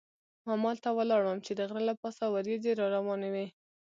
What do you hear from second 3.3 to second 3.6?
وې.